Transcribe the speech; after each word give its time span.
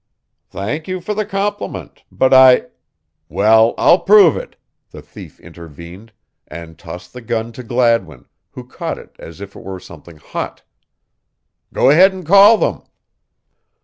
"Thank 0.49 0.87
you 0.87 0.99
for 0.99 1.13
the 1.13 1.27
compliment, 1.27 2.01
but 2.11 2.33
I" 2.33 2.65
"Well, 3.29 3.75
I'll 3.77 3.99
prove 3.99 4.35
it," 4.35 4.55
the 4.89 4.99
thief 5.03 5.39
intervened, 5.39 6.11
and 6.47 6.75
tossed 6.79 7.13
the 7.13 7.21
gun 7.21 7.51
to 7.51 7.61
Gladwin, 7.61 8.25
who 8.53 8.65
caught 8.67 8.97
it 8.97 9.15
as 9.19 9.39
if 9.41 9.55
it 9.55 9.61
were 9.63 9.79
something 9.79 10.17
hot. 10.17 10.63
"Go 11.71 11.91
ahead 11.91 12.13
and 12.13 12.25
call 12.25 12.57
them." 12.57 12.81